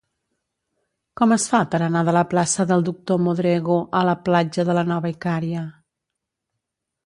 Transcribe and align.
Com 1.21 1.35
es 1.35 1.45
fa 1.51 1.59
per 1.73 1.81
anar 1.87 2.01
de 2.07 2.15
la 2.17 2.23
plaça 2.33 2.67
del 2.73 2.87
Doctor 2.89 3.21
Modrego 3.27 3.77
a 4.03 4.03
la 4.11 4.19
platja 4.31 4.69
de 4.71 4.81
la 4.81 4.89
Nova 4.95 5.15
Icària? 5.15 5.67